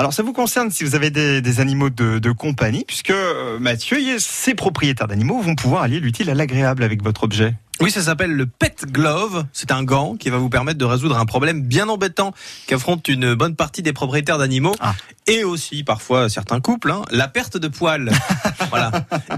Alors 0.00 0.14
ça 0.14 0.22
vous 0.22 0.32
concerne 0.32 0.70
si 0.70 0.82
vous 0.82 0.94
avez 0.94 1.10
des, 1.10 1.60
animaux 1.60 1.90
de, 1.90 2.32
compagnie, 2.32 2.86
puisque 2.86 3.10
euh, 3.10 3.58
Mathieu, 3.58 3.98
ces 4.18 4.54
propriétaires 4.54 5.08
d'animaux 5.08 5.42
vont 5.42 5.54
pouvoir 5.54 5.82
allier 5.82 6.00
l'utile 6.00 6.30
à 6.30 6.34
l'agréable 6.34 6.84
avec 6.84 7.02
votre 7.02 7.24
objet. 7.24 7.52
Oui, 7.80 7.90
ça 7.90 8.02
s'appelle 8.02 8.32
le 8.32 8.44
Pet 8.46 8.84
Glove. 8.90 9.46
C'est 9.54 9.70
un 9.72 9.82
gant 9.82 10.16
qui 10.16 10.28
va 10.28 10.36
vous 10.36 10.50
permettre 10.50 10.78
de 10.78 10.84
résoudre 10.84 11.16
un 11.18 11.24
problème 11.24 11.62
bien 11.62 11.88
embêtant 11.88 12.32
qu'affronte 12.66 13.08
une 13.08 13.34
bonne 13.34 13.56
partie 13.56 13.80
des 13.82 13.94
propriétaires 13.94 14.36
d'animaux 14.36 14.74
Ah. 14.80 14.94
et 15.26 15.44
aussi 15.44 15.82
parfois 15.82 16.28
certains 16.28 16.60
couples, 16.60 16.90
hein, 16.90 17.02
la 17.10 17.26
perte 17.26 17.56
de 17.56 17.68
poils. 17.68 18.10
voilà. 18.68 18.90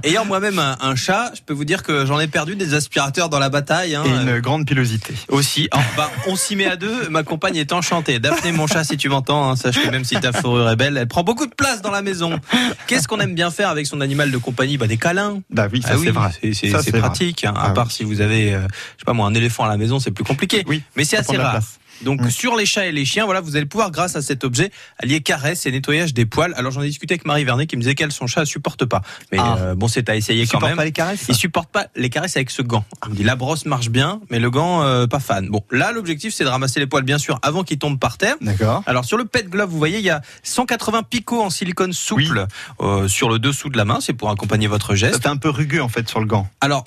Ayant 0.02 0.24
moi-même 0.24 0.58
un, 0.58 0.76
un 0.80 0.96
chat, 0.96 1.30
je 1.36 1.40
peux 1.42 1.52
vous 1.54 1.64
dire 1.64 1.84
que 1.84 2.04
j'en 2.04 2.18
ai 2.18 2.26
perdu 2.26 2.56
des 2.56 2.74
aspirateurs 2.74 3.28
dans 3.28 3.38
la 3.38 3.48
bataille. 3.48 3.94
hein. 3.94 4.02
Et 4.04 4.10
une 4.10 4.40
grande 4.40 4.66
pilosité. 4.66 5.14
Aussi, 5.28 5.68
Alors, 5.70 5.86
bah, 5.96 6.10
on 6.26 6.34
s'y 6.34 6.56
met 6.56 6.66
à 6.66 6.74
deux. 6.76 7.08
Ma 7.10 7.22
compagne 7.22 7.54
est 7.56 7.72
enchantée. 7.72 8.18
Daphné, 8.18 8.50
mon 8.50 8.66
chat, 8.66 8.82
si 8.82 8.96
tu 8.96 9.08
m'entends, 9.08 9.50
hein, 9.50 9.56
sache 9.56 9.80
que 9.80 9.88
même 9.88 10.04
si 10.04 10.16
ta 10.16 10.32
fourrure 10.32 10.68
est 10.68 10.76
belle, 10.76 10.96
elle 10.96 11.06
prend 11.08 11.22
beaucoup 11.22 11.46
de 11.46 11.54
place 11.54 11.80
dans 11.80 11.92
la 11.92 12.02
maison. 12.02 12.40
Qu'est-ce 12.88 13.06
qu'on 13.06 13.20
aime 13.20 13.34
bien 13.34 13.52
faire 13.52 13.68
avec 13.68 13.86
son 13.86 14.00
animal 14.00 14.32
de 14.32 14.38
compagnie? 14.38 14.78
Bah 14.78 14.88
des 14.88 14.96
câlins. 14.96 15.40
Bah 15.50 15.68
oui, 15.72 15.80
ça 15.82 15.90
Ah 15.92 15.94
c'est 15.94 16.00
oui, 16.00 16.08
vrai. 16.08 16.30
c'est- 16.54 16.90
vrai. 16.90 16.98
pratique. 17.00 17.44
à 17.44 17.52
Ah 17.56 17.70
part 17.70 17.90
si 17.92 18.02
vous 18.04 18.20
avez, 18.20 18.31
euh, 18.32 18.62
je 18.62 19.00
sais 19.00 19.04
pas 19.06 19.12
moi, 19.12 19.26
un 19.26 19.34
éléphant 19.34 19.64
à 19.64 19.68
la 19.68 19.76
maison, 19.76 20.00
c'est 20.00 20.10
plus 20.10 20.24
compliqué. 20.24 20.64
Oui, 20.66 20.82
Mais 20.96 21.04
c'est 21.04 21.16
assez 21.16 21.36
rare. 21.36 21.60
Donc 22.02 22.20
Mm. 22.22 22.30
sur 22.30 22.56
les 22.56 22.66
chats 22.66 22.86
et 22.86 22.92
les 22.92 23.04
chiens, 23.04 23.24
voilà, 23.24 23.40
vous 23.40 23.56
allez 23.56 23.66
pouvoir 23.66 23.90
grâce 23.90 24.16
à 24.16 24.22
cet 24.22 24.44
objet 24.44 24.70
allier 24.98 25.20
caresse 25.20 25.66
et 25.66 25.70
nettoyage 25.70 26.14
des 26.14 26.26
poils. 26.26 26.52
Alors 26.56 26.72
j'en 26.72 26.82
ai 26.82 26.88
discuté 26.88 27.14
avec 27.14 27.26
Marie 27.26 27.44
Vernet 27.44 27.66
qui 27.66 27.76
me 27.76 27.82
disait 27.82 27.94
qu'elle 27.94 28.12
son 28.12 28.26
chat 28.26 28.44
supporte 28.44 28.84
pas. 28.84 29.02
Mais 29.30 29.38
Ah. 29.40 29.56
euh, 29.58 29.74
bon, 29.74 29.88
c'est 29.88 30.08
à 30.08 30.16
essayer 30.16 30.42
Il 30.42 30.48
quand 30.48 30.60
même. 30.60 30.76
pas 30.76 30.84
les 30.84 30.92
caresses 30.92 31.24
Il 31.28 31.34
supporte 31.34 31.70
pas 31.70 31.86
les 31.94 32.10
caresses 32.10 32.36
avec 32.36 32.50
ce 32.50 32.62
gant. 32.62 32.84
Il 33.06 33.10
me 33.12 33.16
dit 33.16 33.22
la 33.24 33.36
brosse 33.36 33.66
marche 33.66 33.88
bien, 33.90 34.20
mais 34.30 34.38
le 34.40 34.50
gant 34.50 34.82
euh, 34.82 35.06
pas 35.06 35.20
fan. 35.20 35.48
Bon, 35.48 35.62
là 35.70 35.92
l'objectif 35.92 36.34
c'est 36.34 36.44
de 36.44 36.48
ramasser 36.48 36.80
les 36.80 36.86
poils 36.86 37.04
bien 37.04 37.18
sûr 37.18 37.38
avant 37.42 37.62
qu'ils 37.62 37.78
tombent 37.78 37.98
par 38.00 38.18
terre. 38.18 38.36
D'accord. 38.40 38.82
Alors 38.86 39.04
sur 39.04 39.16
le 39.18 39.24
pet 39.24 39.48
glove, 39.48 39.70
vous 39.70 39.78
voyez, 39.78 39.98
il 39.98 40.04
y 40.04 40.10
a 40.10 40.22
180 40.42 41.02
picots 41.04 41.42
en 41.42 41.50
silicone 41.50 41.92
souple 41.92 42.46
euh, 42.80 43.06
sur 43.08 43.28
le 43.28 43.38
dessous 43.38 43.68
de 43.68 43.76
la 43.76 43.84
main, 43.84 43.98
c'est 44.00 44.12
pour 44.12 44.30
accompagner 44.30 44.66
votre 44.66 44.94
geste. 44.94 45.22
fait 45.22 45.28
un 45.28 45.36
peu 45.36 45.50
rugueux 45.50 45.82
en 45.82 45.88
fait 45.88 46.08
sur 46.08 46.20
le 46.20 46.26
gant. 46.26 46.48
Alors 46.60 46.84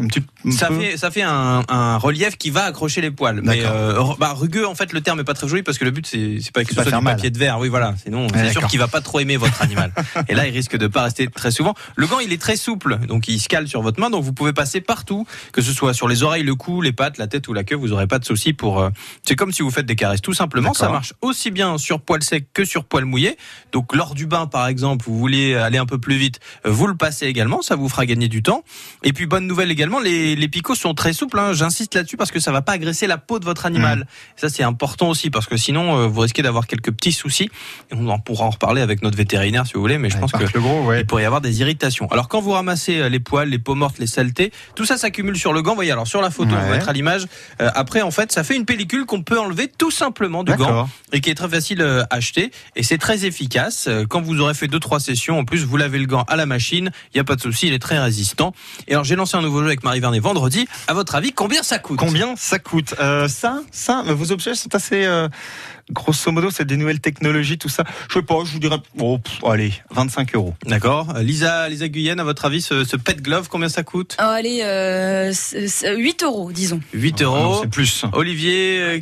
Un 0.00 0.06
petit 0.08 0.22
un 0.44 0.50
ça 0.50 0.68
peu. 0.68 0.80
fait 0.80 0.96
ça 0.96 1.10
fait 1.10 1.22
un, 1.22 1.62
un 1.68 1.96
relief 1.98 2.36
qui 2.36 2.50
va 2.50 2.64
accrocher 2.64 3.00
les 3.00 3.10
poils. 3.10 3.40
Mais 3.42 3.62
bah, 4.18 4.32
rugueux 4.32 4.45
en 4.66 4.74
fait 4.74 4.92
le 4.92 5.00
terme 5.00 5.20
est 5.20 5.24
pas 5.24 5.34
très 5.34 5.48
joli 5.48 5.62
parce 5.62 5.78
que 5.78 5.84
le 5.84 5.90
but 5.90 6.06
c'est 6.06 6.38
pas 6.52 6.62
que 6.64 6.68
ce 6.70 6.74
soit 6.74 6.84
du 7.00 7.04
papier 7.16 7.30
de 7.30 7.38
verre. 7.38 7.58
Oui 7.58 7.68
voilà, 7.68 7.94
sinon 8.02 8.26
c'est 8.34 8.52
sûr 8.52 8.66
qu'il 8.68 8.78
va 8.78 8.88
pas 8.88 9.00
trop 9.00 9.20
aimer 9.20 9.36
votre 9.36 9.62
animal. 9.62 9.92
Et 10.28 10.34
là 10.34 10.46
il 10.46 10.52
risque 10.52 10.76
de 10.76 10.86
pas 10.86 11.02
rester 11.02 11.26
très 11.28 11.50
souvent. 11.50 11.74
Le 11.96 12.06
gant 12.06 12.18
il 12.20 12.32
est 12.32 12.40
très 12.40 12.56
souple 12.56 12.98
donc 13.08 13.28
il 13.28 13.38
se 13.40 13.48
cale 13.48 13.68
sur 13.68 13.82
votre 13.82 14.00
main 14.00 14.10
donc 14.10 14.22
vous 14.24 14.32
pouvez 14.32 14.52
passer 14.52 14.80
partout 14.80 15.26
que 15.52 15.62
ce 15.62 15.72
soit 15.72 15.94
sur 15.94 16.08
les 16.08 16.22
oreilles, 16.22 16.42
le 16.44 16.54
cou, 16.54 16.80
les 16.82 16.92
pattes, 16.92 17.18
la 17.18 17.26
tête 17.26 17.48
ou 17.48 17.52
la 17.52 17.64
queue, 17.64 17.76
vous 17.76 17.92
aurez 17.92 18.06
pas 18.06 18.18
de 18.18 18.24
souci 18.24 18.52
pour 18.52 18.80
euh, 18.80 18.90
c'est 19.22 19.36
comme 19.36 19.52
si 19.52 19.62
vous 19.62 19.70
faites 19.70 19.86
des 19.86 19.96
caresses 19.96 20.22
tout 20.22 20.34
simplement, 20.34 20.72
ça 20.74 20.86
marche 20.92 21.12
aussi 21.22 21.50
bien 21.50 21.78
sur 21.78 22.00
poil 22.00 22.22
sec 22.22 22.46
que 22.52 22.64
sur 22.64 22.84
poil 22.84 23.04
mouillé. 23.04 23.36
Donc 23.72 23.94
lors 23.94 24.14
du 24.14 24.26
bain 24.26 24.46
par 24.46 24.66
exemple, 24.68 25.04
vous 25.06 25.18
voulez 25.18 25.54
aller 25.54 25.78
un 25.78 25.86
peu 25.86 25.98
plus 25.98 26.16
vite, 26.16 26.40
euh, 26.66 26.70
vous 26.70 26.86
le 26.86 26.96
passez 26.96 27.26
également, 27.26 27.62
ça 27.62 27.76
vous 27.76 27.88
fera 27.88 28.06
gagner 28.06 28.28
du 28.28 28.42
temps. 28.42 28.62
Et 29.02 29.12
puis 29.12 29.26
bonne 29.26 29.46
nouvelle 29.46 29.70
également, 29.70 30.00
les, 30.00 30.36
les 30.36 30.48
picots 30.48 30.74
sont 30.74 30.94
très 30.94 31.12
souples. 31.12 31.38
hein. 31.38 31.52
J'insiste 31.52 31.94
là-dessus 31.94 32.16
parce 32.16 32.30
que 32.30 32.40
ça 32.40 32.52
va 32.52 32.62
pas 32.62 32.72
agresser 32.72 33.06
la 33.06 33.18
peau 33.18 33.38
de 33.38 33.44
votre 33.44 33.66
animal. 33.66 34.06
Ça 34.36 34.48
c'est 34.48 34.62
important 34.62 35.08
aussi 35.08 35.30
parce 35.30 35.46
que 35.46 35.56
sinon 35.56 35.96
euh, 35.98 36.06
vous 36.06 36.20
risquez 36.20 36.42
d'avoir 36.42 36.66
quelques 36.66 36.90
petits 36.92 37.12
soucis. 37.12 37.50
Et 37.90 37.94
on 37.94 38.08
en 38.08 38.18
pourra 38.18 38.44
en 38.46 38.50
reparler 38.50 38.82
avec 38.82 39.02
notre 39.02 39.16
vétérinaire 39.16 39.66
si 39.66 39.74
vous 39.74 39.80
voulez, 39.80 39.98
mais 39.98 40.10
je 40.10 40.18
pense 40.18 40.32
que 40.32 40.44
le 40.54 40.60
gros, 40.60 40.82
ouais. 40.84 41.00
il 41.00 41.06
pourrait 41.06 41.22
y 41.22 41.26
avoir 41.26 41.40
des 41.40 41.60
irritations. 41.60 42.06
Alors 42.10 42.28
quand 42.28 42.40
vous 42.40 42.50
ramassez 42.52 43.00
euh, 43.00 43.08
les 43.08 43.20
poils, 43.20 43.48
les 43.48 43.58
peaux 43.58 43.74
mortes, 43.74 43.98
les 43.98 44.06
saletés, 44.06 44.52
tout 44.74 44.84
ça 44.84 44.96
s'accumule 44.98 45.36
sur 45.36 45.52
le 45.52 45.62
gant. 45.62 45.70
Vous 45.72 45.76
voyez 45.76 45.92
alors 45.92 46.06
sur 46.06 46.20
la 46.20 46.30
photo, 46.30 46.50
on 46.52 46.56
va 46.56 46.64
Ouais. 46.66 46.70
mettre 46.72 46.88
à 46.88 46.92
l'image. 46.92 47.26
Euh, 47.60 47.70
après 47.74 48.02
en 48.02 48.10
fait, 48.10 48.32
ça 48.32 48.44
fait 48.44 48.56
une 48.56 48.64
pellicule 48.64 49.06
qu'on 49.06 49.22
peut 49.22 49.38
enlever 49.38 49.68
tout 49.68 49.90
simplement 49.90 50.44
du 50.44 50.54
gant 50.54 50.88
et 51.12 51.20
qui 51.20 51.30
est 51.30 51.34
très 51.34 51.48
facile 51.48 51.80
euh, 51.80 52.02
à 52.10 52.16
acheter 52.16 52.50
et 52.76 52.82
c'est 52.82 52.98
très 52.98 53.24
efficace. 53.26 53.88
Quand 54.08 54.20
vous 54.20 54.40
aurez 54.40 54.54
fait 54.54 54.68
deux 54.68 54.80
trois 54.80 55.00
sessions, 55.00 55.38
en 55.38 55.44
plus 55.44 55.64
vous 55.64 55.76
lavez 55.76 55.98
le 55.98 56.06
gant 56.06 56.22
à 56.28 56.36
la 56.36 56.46
machine, 56.46 56.90
il 57.14 57.16
y 57.16 57.20
a 57.20 57.24
pas 57.24 57.36
de 57.36 57.40
souci, 57.40 57.66
il 57.68 57.72
est 57.72 57.78
très 57.78 57.98
résistant. 57.98 58.52
Et 58.88 58.92
alors 58.92 59.04
j'ai 59.04 59.16
lancé 59.16 59.36
un 59.36 59.42
nouveau 59.42 59.60
jeu 59.60 59.66
avec 59.66 59.82
Marie 59.84 60.00
Vernet 60.00 60.20
vendredi. 60.20 60.66
À 60.88 60.94
votre 60.94 61.14
avis, 61.14 61.32
combien 61.32 61.62
ça 61.62 61.78
coûte? 61.78 61.98
Combien 61.98 62.34
ça 62.36 62.58
coûte? 62.58 62.94
Euh, 63.00 63.28
Ça, 63.28 63.60
ça, 63.70 64.02
vos 64.26 64.32
objets 64.32 64.54
sont 64.54 64.74
assez. 64.74 65.04
euh, 65.04 65.28
grosso 65.92 66.32
modo, 66.32 66.50
c'est 66.50 66.64
des 66.64 66.76
nouvelles 66.76 66.98
technologies, 67.00 67.58
tout 67.58 67.68
ça. 67.68 67.84
Je 68.08 68.14
sais 68.14 68.22
pas, 68.22 68.38
je 68.44 68.52
vous 68.52 68.58
dirais. 68.58 68.78
Oh, 68.98 69.18
pff, 69.18 69.44
allez, 69.44 69.72
25 69.92 70.34
euros. 70.34 70.54
D'accord. 70.66 71.06
Euh, 71.14 71.22
Lisa, 71.22 71.68
Lisa 71.68 71.86
Guyenne, 71.88 72.18
à 72.18 72.24
votre 72.24 72.44
avis, 72.44 72.60
ce, 72.60 72.82
ce 72.84 72.96
pet 72.96 73.22
glove, 73.22 73.48
combien 73.48 73.68
ça 73.68 73.84
coûte? 73.84 74.16
Oh, 74.18 74.22
allez, 74.24 74.62
euh, 74.62 75.30
c'est- 75.32 75.68
c'est 75.68 75.96
8 75.96 76.24
euros, 76.24 76.50
disons. 76.50 76.80
8 76.92 77.16
Ah 77.20 77.24
euros. 77.24 77.58
C'est 77.62 77.68
plus. 77.70 78.04
Olivier, 78.12 78.78
euh, 78.80 78.98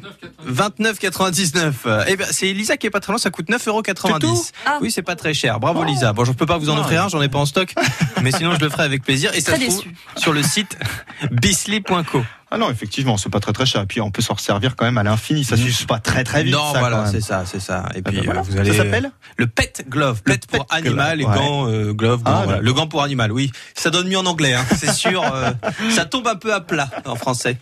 29,99. 0.46 1.86
Eh 2.06 2.16
ben, 2.16 2.26
c'est 2.30 2.52
Lisa 2.52 2.76
qui 2.76 2.86
est 2.86 2.90
pas 2.90 3.00
très 3.00 3.12
loin, 3.12 3.18
ça 3.18 3.30
coûte 3.30 3.48
9,90 3.48 4.26
euros. 4.26 4.44
Ah. 4.66 4.78
Oui, 4.82 4.90
c'est 4.90 5.02
pas 5.02 5.16
très 5.16 5.32
cher. 5.34 5.60
Bravo 5.60 5.84
Lisa. 5.84 6.12
Bon, 6.12 6.24
je 6.24 6.32
peux 6.32 6.46
pas 6.46 6.58
vous 6.58 6.68
en 6.70 6.78
offrir 6.78 7.04
un, 7.04 7.08
j'en 7.08 7.22
ai 7.22 7.28
pas 7.28 7.38
en 7.38 7.46
stock, 7.46 7.72
mais 8.22 8.30
sinon 8.30 8.52
je 8.54 8.60
le 8.60 8.68
ferai 8.68 8.82
avec 8.84 9.02
plaisir. 9.04 9.34
Et 9.34 9.40
ça 9.40 9.56
se 9.56 9.60
trouve 9.64 9.84
sur 10.16 10.32
le 10.34 10.42
site 10.42 10.76
bisly.co. 11.30 12.22
Ah 12.54 12.58
non, 12.58 12.70
effectivement, 12.70 13.16
c'est 13.16 13.30
pas 13.30 13.40
très 13.40 13.52
très 13.52 13.66
cher. 13.66 13.82
Et 13.82 13.86
puis 13.86 14.00
on 14.00 14.10
peut 14.12 14.22
s'en 14.22 14.34
resservir 14.34 14.76
quand 14.76 14.84
même 14.84 14.96
à 14.98 15.02
l'infini. 15.02 15.42
Ça 15.44 15.56
Mm. 15.56 15.58
s'use 15.58 15.84
pas 15.86 15.98
très 15.98 16.22
très 16.22 16.44
vite. 16.44 16.52
non, 16.54 16.72
ça, 16.72 16.78
voilà, 16.78 17.06
c'est 17.10 17.20
ça, 17.20 17.44
c'est 17.46 17.58
ça. 17.60 17.86
Et 17.96 17.98
Ah 18.04 18.08
puis 18.10 18.18
ben 18.18 18.24
voilà. 18.24 18.40
euh, 18.40 18.42
vous 18.44 18.56
allez. 18.58 18.70
Ça 18.72 18.84
s'appelle 18.84 19.10
le 19.36 19.46
pet 19.48 19.84
glove. 19.88 20.22
Le 20.24 20.32
Pet 20.32 20.46
pour 20.46 20.66
pet 20.66 20.76
animal 20.76 21.20
et 21.20 21.24
ouais. 21.24 21.34
gant 21.34 21.68
euh, 21.68 21.92
glove. 21.92 22.22
gant, 22.22 22.32
Ah, 22.32 22.42
voilà. 22.44 22.60
Le 22.60 22.72
gant 22.72 22.86
pour 22.86 23.02
animal, 23.02 23.32
oui. 23.32 23.50
Ça 23.74 23.90
donne 23.90 24.06
mieux 24.08 24.18
en 24.18 24.26
anglais, 24.26 24.54
hein, 24.54 24.64
c'est 24.76 24.92
sûr. 24.92 25.22
euh, 25.34 25.50
ça 25.90 26.04
tombe 26.04 26.28
un 26.28 26.36
peu 26.36 26.54
à 26.54 26.60
plat 26.60 26.88
en 27.06 27.16
français. 27.16 27.58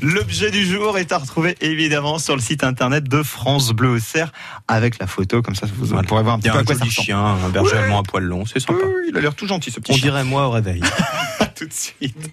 L'objet 0.00 0.50
du 0.52 0.64
jour 0.64 0.96
est 0.98 1.10
à 1.12 1.18
retrouver 1.18 1.56
évidemment 1.60 2.18
sur 2.18 2.36
le 2.36 2.42
site 2.42 2.62
internet 2.64 3.04
de 3.08 3.22
France 3.24 3.70
Bleu 3.72 3.90
Auxerre 3.96 4.32
avec 4.68 4.98
la 5.00 5.06
photo. 5.08 5.42
Comme 5.42 5.54
ça, 5.56 5.66
vous 5.74 5.86
Voilà. 5.86 6.06
pourrez 6.06 6.22
voir 6.22 6.36
un 6.36 6.38
Il 6.38 6.42
petit 6.42 6.46
y 6.48 6.50
a 6.50 6.52
peu 6.52 6.58
à 6.58 6.60
un 6.60 6.64
quoi 6.64 6.74
ça 6.76 6.84
ressemble. 6.84 7.04
chien, 7.04 7.18
un 7.18 7.48
berger 7.48 7.76
allemand 7.78 8.00
à 8.00 8.02
poil 8.04 8.22
long, 8.24 8.44
c'est 8.46 8.60
sympa. 8.60 8.78
oui, 8.84 9.08
il 9.10 9.16
a 9.16 9.20
l'air 9.20 9.34
tout 9.34 9.46
gentil 9.48 9.70
ce 9.72 9.80
petit 9.80 9.90
On 9.92 9.96
chien. 9.96 10.10
dirait 10.10 10.24
moi 10.24 10.46
au 10.46 10.50
réveil. 10.50 10.80
tout 11.56 11.66
de 11.66 11.72
suite. 11.72 12.30